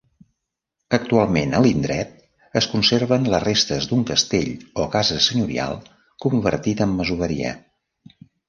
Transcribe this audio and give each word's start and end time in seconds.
Actualment 0.97 1.51
a 1.57 1.59
l'indret 1.65 2.15
es 2.63 2.69
conserven 2.71 3.29
les 3.35 3.45
restes 3.45 3.89
d'un 3.91 4.03
castell 4.13 4.49
o 4.85 4.89
casa 4.99 5.21
senyorial 5.29 5.79
convertit 6.27 6.85
en 6.89 6.99
masoveria. 7.01 7.57